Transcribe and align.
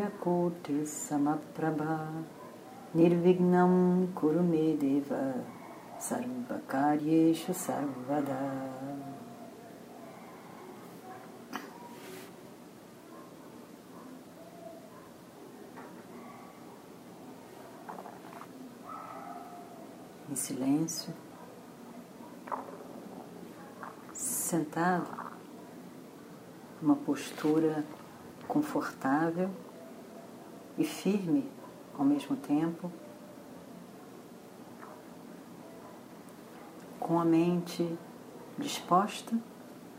Suryakotis 0.00 0.88
Samaprabha 0.88 2.24
Nirvignam 2.94 4.08
Kurumedeva 4.14 5.44
Sarvakaryeshu 5.98 7.52
Sarvada. 7.52 8.70
Em 20.30 20.34
silêncio, 20.34 21.12
sentado, 24.14 25.10
uma 26.80 26.96
postura 26.96 27.84
confortável 28.48 29.50
e 30.80 30.84
firme 30.84 31.46
ao 31.98 32.06
mesmo 32.06 32.34
tempo, 32.36 32.90
com 36.98 37.20
a 37.20 37.24
mente 37.24 37.98
disposta 38.56 39.36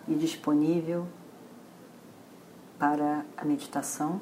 e 0.08 0.16
disponível 0.16 1.08
para 2.80 3.24
a 3.38 3.46
meditação. 3.46 4.20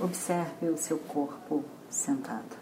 Observe 0.00 0.70
o 0.70 0.76
seu 0.76 0.98
corpo 0.98 1.64
sentado. 1.88 2.61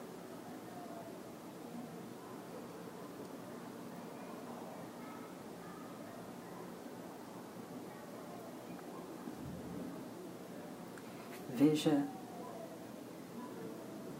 Veja 11.71 12.05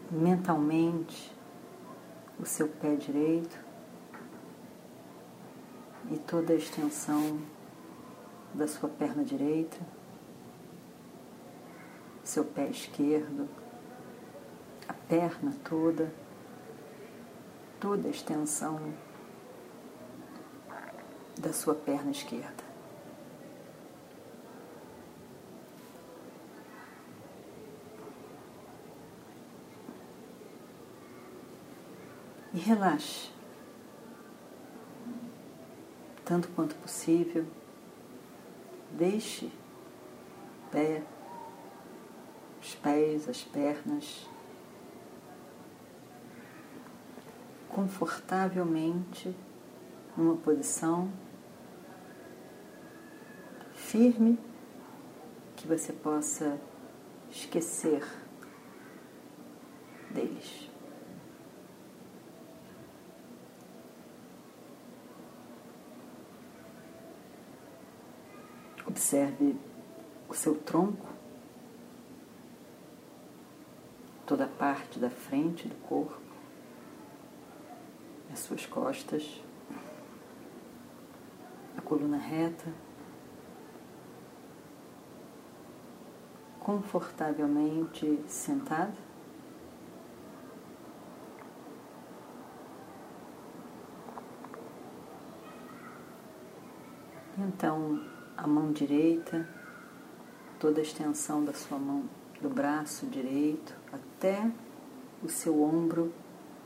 mentalmente 0.09 1.35
o 2.39 2.45
seu 2.45 2.69
pé 2.69 2.95
direito 2.95 3.59
e 6.09 6.17
toda 6.17 6.53
a 6.53 6.55
extensão 6.55 7.41
da 8.53 8.69
sua 8.69 8.87
perna 8.87 9.21
direita, 9.21 9.77
seu 12.23 12.45
pé 12.45 12.69
esquerdo, 12.69 13.49
a 14.87 14.93
perna 14.93 15.53
toda, 15.61 16.09
toda 17.81 18.07
a 18.07 18.11
extensão 18.11 18.79
da 21.37 21.51
sua 21.51 21.75
perna 21.75 22.11
esquerda. 22.11 22.70
E 32.53 32.59
relaxe, 32.59 33.31
tanto 36.25 36.47
quanto 36.49 36.75
possível. 36.75 37.45
Deixe 38.91 39.51
pé, 40.71 41.03
os 42.61 42.75
pés, 42.75 43.29
as 43.29 43.43
pernas 43.43 44.27
confortavelmente 47.69 49.35
numa 50.15 50.35
posição 50.35 51.11
firme 53.73 54.37
que 55.55 55.67
você 55.67 55.93
possa 55.93 56.59
esquecer 57.29 58.05
deles. 60.09 60.70
Observe 68.91 69.55
o 70.27 70.33
seu 70.33 70.53
tronco, 70.53 71.07
toda 74.25 74.43
a 74.43 74.47
parte 74.49 74.99
da 74.99 75.09
frente 75.09 75.65
do 75.65 75.75
corpo, 75.87 76.19
as 78.33 78.39
suas 78.39 78.65
costas, 78.65 79.41
a 81.77 81.81
coluna 81.81 82.17
reta, 82.17 82.67
confortavelmente 86.59 88.21
sentado. 88.27 88.97
Então, 97.37 98.10
a 98.37 98.47
mão 98.47 98.71
direita, 98.71 99.47
toda 100.59 100.79
a 100.79 100.83
extensão 100.83 101.43
da 101.43 101.53
sua 101.53 101.77
mão, 101.77 102.03
do 102.41 102.49
braço 102.49 103.05
direito 103.05 103.75
até 103.91 104.51
o 105.23 105.29
seu 105.29 105.61
ombro 105.61 106.13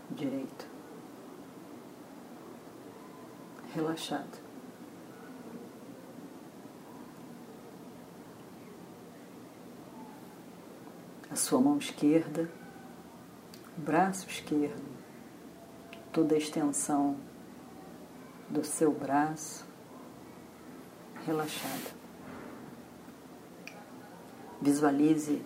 direito. 0.10 0.68
Relaxado. 3.74 4.46
A 11.30 11.36
sua 11.36 11.60
mão 11.60 11.78
esquerda, 11.78 12.50
o 13.78 13.82
braço 13.82 14.30
esquerdo, 14.30 14.82
toda 16.14 16.36
a 16.36 16.38
extensão 16.38 17.18
do 18.50 18.64
seu 18.64 18.92
braço 18.92 19.66
relaxada. 21.26 21.96
Visualize 24.62 25.42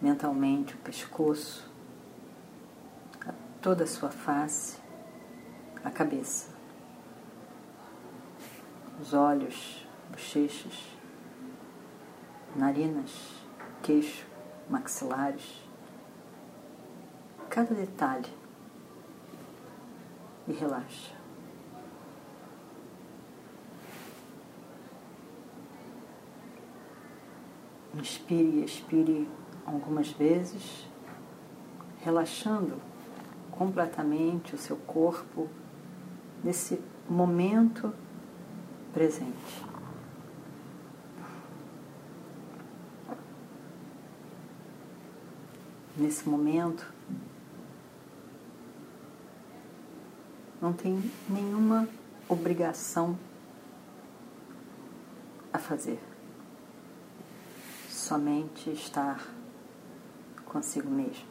mentalmente 0.00 0.74
o 0.74 0.78
pescoço, 0.78 1.68
toda 3.60 3.84
a 3.84 3.86
sua 3.86 4.10
face, 4.10 4.78
a 5.82 5.90
cabeça, 5.90 6.48
os 9.00 9.12
olhos, 9.12 9.86
bochechas, 10.10 10.84
narinas, 12.54 13.12
queixo, 13.82 14.26
maxilares, 14.70 15.62
cada 17.50 17.74
detalhe 17.74 18.32
e 20.46 20.52
relaxa. 20.52 21.25
Inspire 27.98 28.60
e 28.60 28.64
expire 28.64 29.28
algumas 29.64 30.10
vezes, 30.10 30.86
relaxando 32.02 32.76
completamente 33.50 34.54
o 34.54 34.58
seu 34.58 34.76
corpo 34.76 35.48
nesse 36.44 36.80
momento 37.08 37.92
presente. 38.92 39.64
Nesse 45.96 46.28
momento, 46.28 46.92
não 50.60 50.72
tem 50.72 51.02
nenhuma 51.28 51.88
obrigação 52.28 53.18
a 55.50 55.58
fazer 55.58 55.98
somente 58.06 58.70
estar 58.70 59.20
consigo 60.44 60.88
mesmo. 60.88 61.26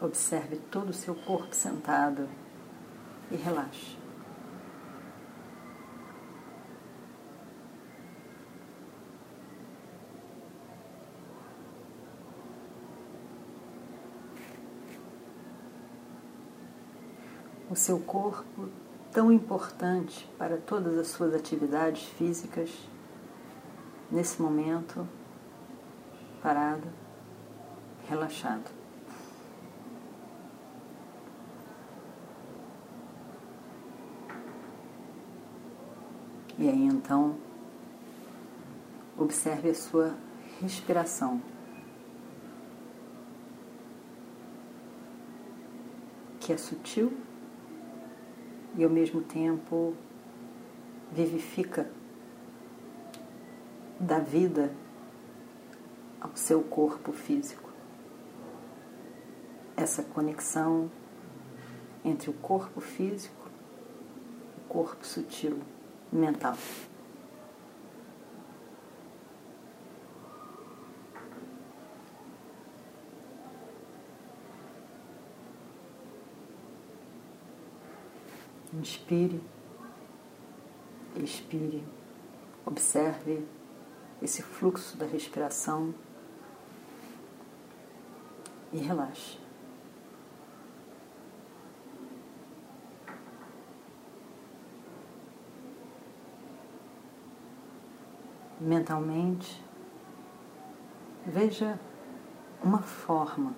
Observe 0.00 0.56
todo 0.68 0.90
o 0.90 0.92
seu 0.92 1.14
corpo 1.14 1.54
sentado 1.54 2.28
e 3.30 3.36
relaxe. 3.36 4.07
O 17.70 17.76
seu 17.76 18.00
corpo 18.00 18.70
tão 19.12 19.30
importante 19.30 20.26
para 20.38 20.56
todas 20.56 20.96
as 20.98 21.08
suas 21.08 21.34
atividades 21.34 22.04
físicas, 22.04 22.70
nesse 24.10 24.40
momento, 24.40 25.06
parado, 26.42 26.88
relaxado. 28.08 28.70
E 36.56 36.68
aí 36.68 36.86
então, 36.86 37.36
observe 39.16 39.70
a 39.70 39.74
sua 39.74 40.16
respiração. 40.60 41.42
Que 46.40 46.54
é 46.54 46.56
sutil 46.56 47.27
e 48.78 48.84
ao 48.84 48.90
mesmo 48.90 49.20
tempo 49.20 49.92
vivifica, 51.12 51.90
da 53.98 54.20
vida 54.20 54.72
ao 56.20 56.30
seu 56.36 56.62
corpo 56.62 57.12
físico. 57.12 57.68
Essa 59.76 60.04
conexão 60.04 60.88
entre 62.04 62.30
o 62.30 62.32
corpo 62.32 62.80
físico 62.80 63.50
e 64.56 64.60
o 64.60 64.64
corpo 64.68 65.04
sutil 65.04 65.58
mental. 66.12 66.56
Inspire, 78.78 79.42
expire, 81.16 81.82
observe 82.64 83.44
esse 84.22 84.40
fluxo 84.40 84.96
da 84.96 85.04
respiração. 85.04 85.92
E 88.72 88.78
relaxe. 88.78 89.38
Mentalmente, 98.60 99.64
veja 101.26 101.80
uma 102.62 102.82
forma 102.82 103.56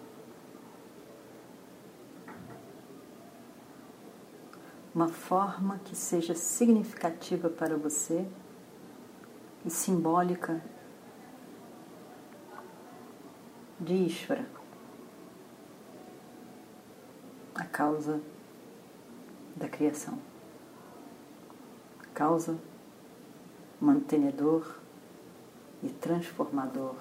uma 4.94 5.08
forma 5.08 5.78
que 5.84 5.94
seja 5.94 6.34
significativa 6.34 7.48
para 7.48 7.76
você 7.76 8.26
e 9.64 9.70
simbólica 9.70 10.62
de 13.78 13.94
Ishvara, 13.94 14.46
a 17.54 17.64
causa 17.64 18.20
da 19.56 19.68
criação, 19.68 20.18
causa 22.12 22.58
mantenedor 23.80 24.76
e 25.82 25.88
transformador 25.88 26.94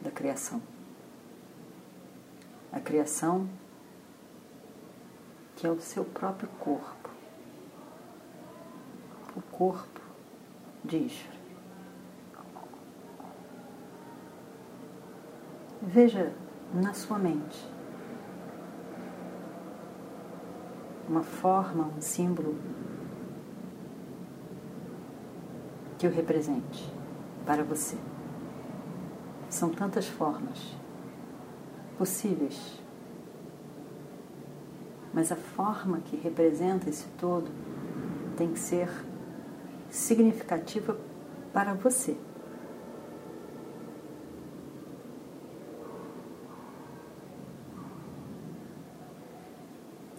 da 0.00 0.10
criação. 0.10 0.60
A 2.72 2.80
criação 2.80 3.48
que 5.56 5.66
é 5.66 5.70
o 5.70 5.80
seu 5.80 6.04
próprio 6.04 6.48
corpo. 6.60 7.10
O 9.34 9.40
corpo 9.40 10.00
Ishvara. 10.84 11.36
Veja 15.82 16.32
na 16.72 16.92
sua 16.92 17.18
mente 17.18 17.66
uma 21.08 21.22
forma, 21.22 21.84
um 21.96 22.00
símbolo 22.00 22.56
que 25.98 26.06
o 26.06 26.10
represente 26.10 26.92
para 27.44 27.62
você. 27.62 27.96
São 29.48 29.70
tantas 29.70 30.06
formas 30.06 30.76
possíveis 31.96 32.80
mas 35.16 35.32
a 35.32 35.36
forma 35.36 36.00
que 36.00 36.14
representa 36.14 36.90
esse 36.90 37.06
todo 37.16 37.50
tem 38.36 38.52
que 38.52 38.58
ser 38.58 38.86
significativa 39.88 40.94
para 41.54 41.72
você. 41.72 42.18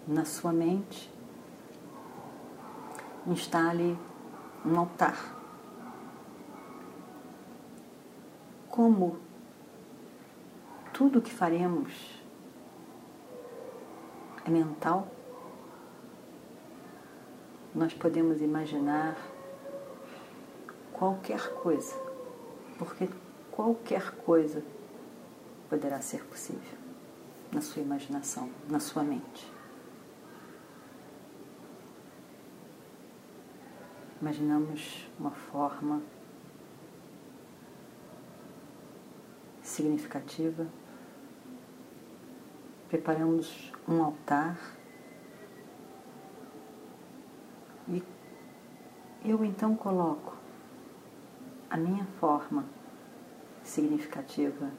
Na 0.07 0.25
sua 0.25 0.51
mente, 0.51 1.13
instale 3.27 3.95
um 4.65 4.79
altar. 4.79 5.37
Como 8.67 9.19
tudo 10.91 11.21
que 11.21 11.31
faremos 11.31 12.16
é 14.47 14.49
mental, 14.49 15.07
nós 17.75 17.93
podemos 17.93 18.41
imaginar 18.41 19.17
qualquer 20.93 21.49
coisa, 21.55 21.93
porque 22.79 23.09
qualquer 23.51 24.11
coisa 24.11 24.63
poderá 25.69 25.99
ser 25.99 26.23
possível 26.23 26.77
na 27.51 27.59
sua 27.59 27.81
imaginação, 27.81 28.49
na 28.69 28.79
sua 28.79 29.03
mente. 29.03 29.51
Imaginamos 34.21 35.07
uma 35.19 35.31
forma 35.31 36.01
significativa, 39.61 40.65
preparamos 42.87 43.71
um 43.87 44.03
altar. 44.03 44.57
E 47.87 48.03
eu 49.23 49.43
então 49.43 49.75
coloco 49.75 50.35
a 51.69 51.77
minha 51.77 52.05
forma 52.19 52.65
significativa 53.63 54.71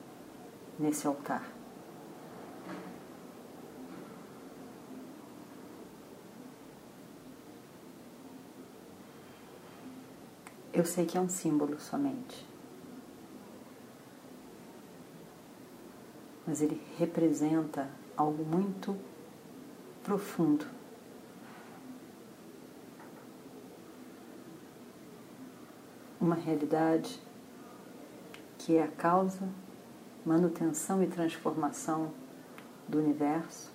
nesse 0.78 1.06
altar. 1.06 1.58
Eu 10.72 10.84
sei 10.84 11.04
que 11.04 11.18
é 11.18 11.20
um 11.20 11.28
símbolo 11.28 11.80
somente, 11.80 12.46
mas 16.48 16.62
ele 16.62 16.82
representa 16.96 17.90
algo 18.16 18.42
muito 18.42 18.96
profundo. 20.02 20.64
Uma 26.18 26.34
realidade 26.34 27.20
que 28.56 28.78
é 28.78 28.82
a 28.82 28.88
causa, 28.88 29.46
manutenção 30.24 31.02
e 31.02 31.06
transformação 31.06 32.14
do 32.88 32.96
universo, 32.96 33.70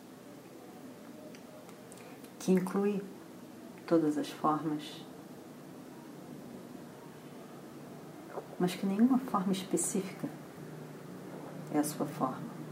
que 2.39 2.51
inclui 2.51 3.03
todas 3.85 4.17
as 4.17 4.31
formas, 4.31 5.05
mas 8.59 8.73
que 8.73 8.87
nenhuma 8.87 9.19
forma 9.19 9.51
específica 9.51 10.27
é 11.71 11.77
a 11.77 11.83
sua 11.83 12.07
forma. 12.07 12.62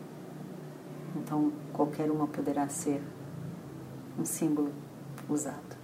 Então, 1.16 1.52
qualquer 1.74 2.10
uma 2.10 2.28
poderá 2.28 2.68
ser 2.70 3.02
um 4.18 4.26
símbolo 4.26 4.72
usado. 5.30 5.82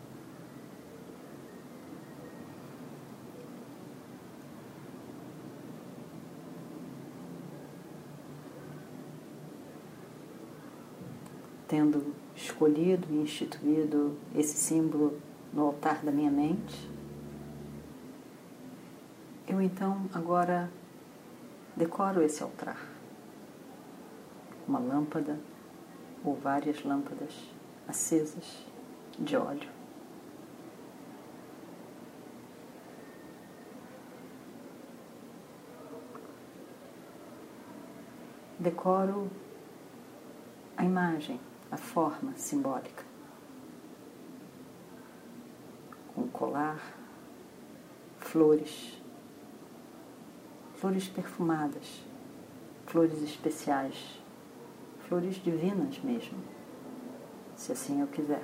tendo 11.68 12.14
escolhido 12.36 13.08
e 13.12 13.18
instituído 13.18 14.18
esse 14.34 14.56
símbolo 14.58 15.20
no 15.54 15.66
altar 15.66 16.02
da 16.04 16.12
minha 16.12 16.32
mente, 16.32 16.90
eu 19.48 19.62
então 19.62 20.06
agora 20.14 20.72
decoro 21.76 22.22
esse 22.22 22.42
altar. 22.42 22.97
Uma 24.68 24.80
lâmpada 24.80 25.40
ou 26.24 26.36
várias 26.36 26.84
lâmpadas 26.84 27.34
acesas 27.88 28.66
de 29.18 29.38
óleo. 29.38 29.70
Decoro 38.60 39.30
a 40.76 40.84
imagem, 40.84 41.40
a 41.72 41.78
forma 41.78 42.36
simbólica, 42.36 43.04
com 46.14 46.28
colar, 46.28 46.82
flores, 48.18 49.02
flores 50.76 51.08
perfumadas, 51.08 52.04
flores 52.88 53.22
especiais, 53.22 54.20
flores 55.08 55.36
divinas 55.36 56.00
mesmo, 56.00 56.38
se 57.56 57.72
assim 57.72 58.02
eu 58.02 58.08
quiser. 58.08 58.44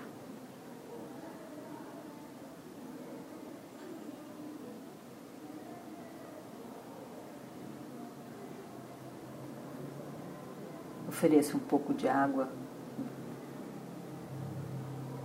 Ofereço 11.07 11.57
um 11.57 11.59
pouco 11.59 11.93
de 11.93 12.07
água 12.07 12.49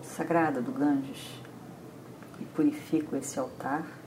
sagrada 0.02 0.60
do 0.60 0.72
Ganges 0.72 1.40
e 2.40 2.44
purifico 2.44 3.16
esse 3.16 3.38
altar. 3.38 3.97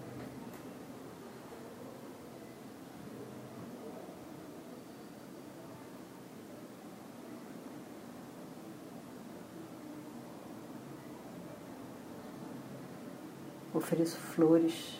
Ofereço 13.81 14.15
flores 14.15 14.99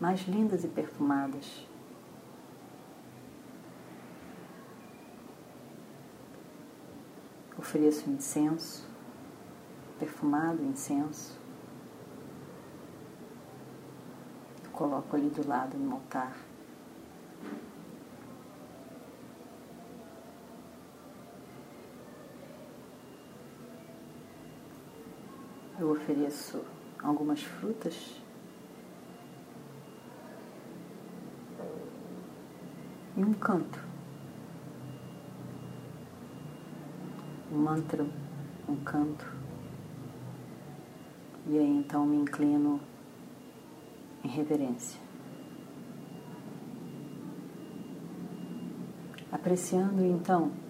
mais 0.00 0.20
lindas 0.28 0.62
e 0.62 0.68
perfumadas. 0.68 1.66
Ofereço 7.58 8.08
incenso, 8.08 8.88
perfumado 9.98 10.62
incenso. 10.62 11.36
Coloco 14.70 15.16
ali 15.16 15.28
do 15.28 15.46
lado 15.46 15.76
no 15.76 15.94
altar. 15.94 16.36
Eu 25.80 25.90
ofereço 25.90 26.64
algumas 27.04 27.42
frutas. 27.42 27.94
E 33.16 33.22
um 33.22 33.34
canto. 33.34 33.78
Um 37.52 37.58
mantra, 37.58 38.04
um 38.68 38.76
canto. 38.76 39.32
E 41.46 41.58
aí 41.58 41.76
então 41.76 42.06
me 42.06 42.16
inclino 42.16 42.80
em 44.24 44.28
reverência. 44.28 44.98
Apreciando 49.30 50.02
então 50.02 50.63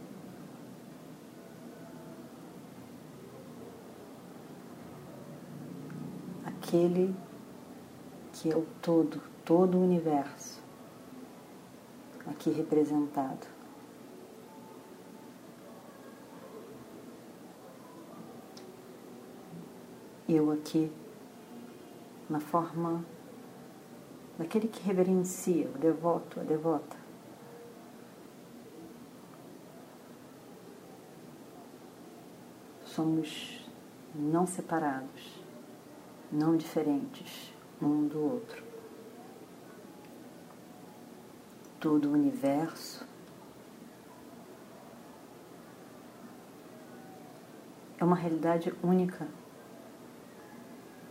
aquele 6.74 7.14
que 8.32 8.50
é 8.50 8.56
o 8.56 8.66
todo, 8.82 9.22
todo 9.44 9.78
o 9.78 9.82
universo 9.84 10.60
aqui 12.26 12.50
representado. 12.50 13.46
Eu 20.28 20.50
aqui 20.50 20.90
na 22.28 22.40
forma 22.40 23.04
daquele 24.36 24.66
que 24.66 24.82
reverencia, 24.82 25.68
o 25.68 25.78
devoto, 25.78 26.40
a 26.40 26.42
devota. 26.42 26.96
Somos 32.84 33.64
não 34.14 34.46
separados 34.46 35.43
não 36.34 36.56
diferentes 36.56 37.54
um 37.80 38.08
do 38.08 38.20
outro. 38.20 38.64
Todo 41.78 42.08
o 42.08 42.12
universo 42.12 43.06
é 47.98 48.04
uma 48.04 48.16
realidade 48.16 48.74
única. 48.82 49.28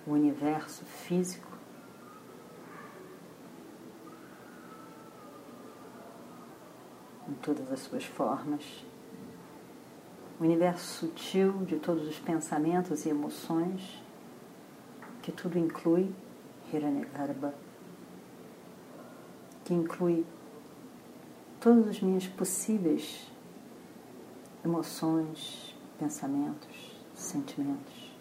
O 0.05 0.11
universo 0.11 0.83
físico 0.83 1.47
em 7.29 7.33
todas 7.35 7.71
as 7.71 7.79
suas 7.79 8.03
formas, 8.03 8.85
o 10.37 10.43
universo 10.43 11.07
sutil 11.07 11.63
de 11.63 11.79
todos 11.79 12.05
os 12.05 12.19
pensamentos 12.19 13.05
e 13.05 13.09
emoções 13.09 14.02
que 15.23 15.31
tudo 15.31 15.57
inclui 15.57 16.13
Hiranyagarbha, 16.71 17.55
que 19.63 19.73
inclui 19.73 20.25
todas 21.61 21.87
as 21.87 22.01
minhas 22.01 22.27
possíveis 22.27 23.31
emoções, 24.65 25.73
pensamentos, 25.97 26.99
sentimentos. 27.15 28.11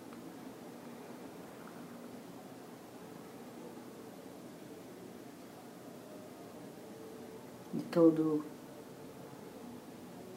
De 7.75 7.83
todo 7.85 8.45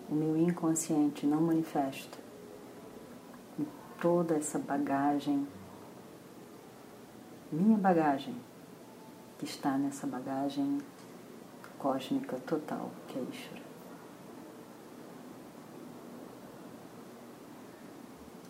o 0.09 0.15
meu 0.15 0.35
inconsciente 0.35 1.27
não 1.27 1.41
manifesto, 1.41 2.17
toda 4.01 4.35
essa 4.35 4.57
bagagem 4.57 5.47
minha 7.55 7.77
bagagem, 7.77 8.35
que 9.39 9.45
está 9.45 9.77
nessa 9.77 10.05
bagagem 10.05 10.79
cósmica 11.79 12.37
total, 12.45 12.91
que 13.07 13.17
é 13.17 13.21
Ishvara. 13.21 13.65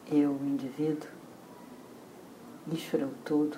Eu, 0.08 0.32
o 0.32 0.46
indivíduo, 0.46 1.10
Ishvara, 2.72 3.08
o 3.08 3.14
todo, 3.24 3.58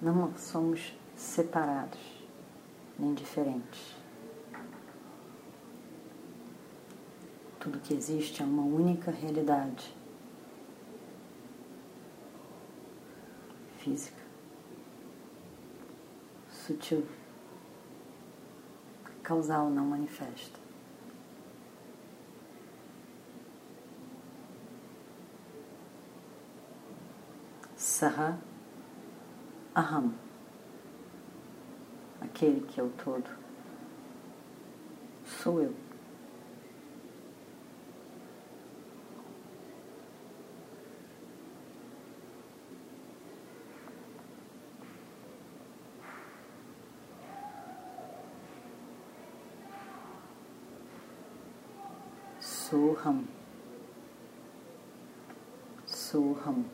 não 0.00 0.36
somos 0.36 0.94
separados 1.16 2.00
nem 2.98 3.14
diferentes. 3.14 4.03
Tudo 7.64 7.80
que 7.80 7.94
existe 7.94 8.42
é 8.42 8.44
uma 8.44 8.62
única 8.62 9.10
realidade 9.10 9.96
física, 13.78 14.22
sutil, 16.50 17.06
causal 19.22 19.70
não 19.70 19.86
manifesta. 19.86 20.60
Saha 27.74 28.38
Aham, 29.74 30.12
aquele 32.20 32.60
que 32.60 32.78
é 32.78 32.84
o 32.84 32.90
todo, 32.90 33.30
sou 35.24 35.62
eu. 35.62 35.93
Soham. 52.64 53.26
Soham. 55.86 56.64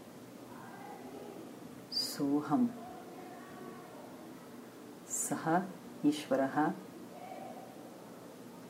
Soham. 1.90 2.70
Saha 5.04 5.66
Ishvaraha 6.04 6.72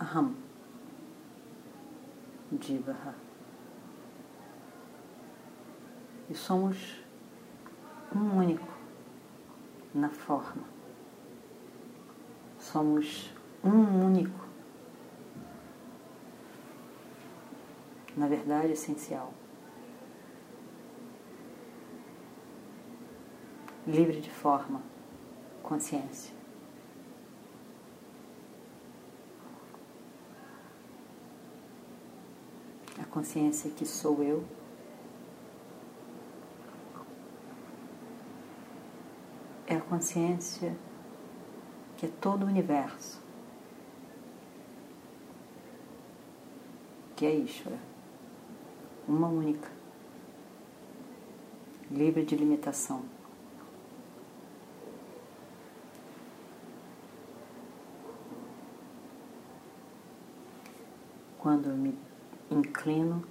Aham. 0.00 0.34
Jivaha. 2.58 3.14
E 6.30 6.34
somos 6.34 7.04
um 8.16 8.38
único 8.38 8.66
na 9.94 10.08
forma. 10.08 10.64
Somos 12.58 13.30
um 13.62 14.06
único 14.06 14.49
na 18.20 18.28
verdade 18.28 18.74
essencial. 18.74 19.32
Livre 23.86 24.20
de 24.20 24.28
forma, 24.28 24.82
consciência. 25.62 26.34
A 33.00 33.04
consciência 33.06 33.70
que 33.70 33.86
sou 33.86 34.22
eu. 34.22 34.44
É 39.66 39.76
a 39.76 39.80
consciência 39.80 40.76
que 41.96 42.04
é 42.04 42.10
todo 42.20 42.42
o 42.42 42.46
universo, 42.46 43.22
que 47.16 47.24
é 47.24 47.34
Ishvara, 47.34 47.89
uma 49.10 49.26
única, 49.26 49.68
livre 51.90 52.24
de 52.24 52.36
limitação. 52.36 53.02
Quando 61.38 61.70
eu 61.70 61.76
me 61.76 61.98
inclino 62.50 63.24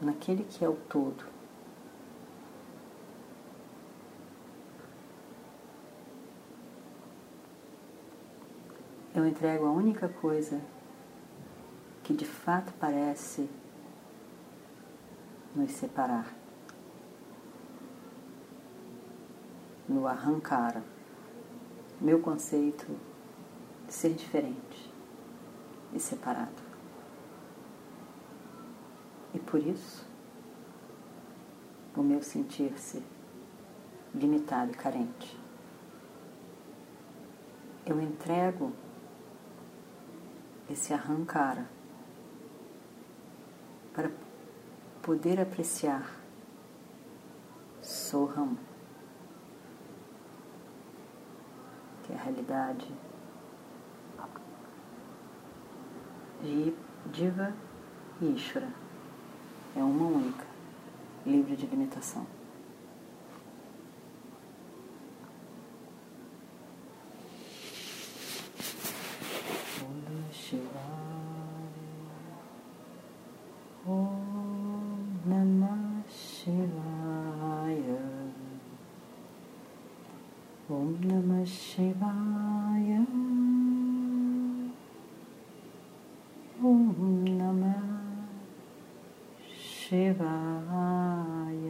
naquele 0.00 0.44
que 0.44 0.64
é 0.64 0.68
o 0.68 0.76
todo, 0.88 1.24
eu 9.12 9.26
entrego 9.26 9.66
a 9.66 9.72
única 9.72 10.08
coisa 10.08 10.62
que 12.02 12.12
de 12.12 12.24
fato 12.24 12.72
parece 12.80 13.48
nos 15.54 15.70
separar. 15.72 16.34
No 19.88 20.06
arrancar 20.06 20.82
meu 22.00 22.20
conceito 22.20 22.86
de 23.86 23.92
ser 23.92 24.14
diferente 24.14 24.92
e 25.92 26.00
separado. 26.00 26.62
E 29.34 29.38
por 29.38 29.60
isso, 29.60 30.06
o 31.96 32.02
meu 32.02 32.22
sentir-se 32.22 33.02
limitado 34.14 34.72
e 34.72 34.74
carente. 34.74 35.38
Eu 37.86 38.00
entrego 38.00 38.72
esse 40.68 40.92
arrancara 40.92 41.68
para 43.94 44.10
poder 45.02 45.40
apreciar 45.40 46.20
Soham, 47.82 48.56
que 52.04 52.12
é 52.12 52.16
a 52.16 52.22
realidade 52.22 52.88
de 56.42 56.74
Diva 57.12 57.52
e 58.20 58.34
Ishvara. 58.34 58.68
É 59.74 59.82
uma 59.82 60.06
única, 60.06 60.44
livre 61.24 61.56
de 61.56 61.66
limitação. 61.66 62.26
शिवाय। 89.92 91.68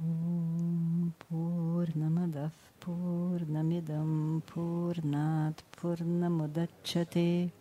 ॐ 0.00 1.08
पूर्णमदः 1.08 2.48
पूर्णमिदं 2.48 4.40
पूर्णात् 4.40 5.82
पूर्णमुदच्छते। 5.82 7.52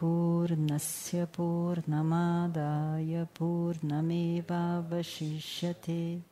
पूर्णस्य 0.00 1.24
पूर्णमादाय 1.24 3.24
पूर्णमेवावशिष्यते। 3.24 6.22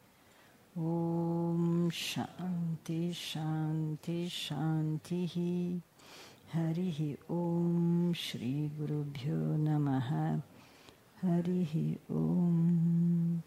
ॐ 0.79 1.89
शान्ति 1.93 3.13
शान्ति 3.13 4.29
शान्तिः। 4.29 5.81
हरिः 6.55 6.99
ॐ 7.31 8.13
श्रीगुरुभ्यो 8.17 9.37
नमः। 9.37 10.11
हरिः 11.23 11.73
ॐ 12.15 13.41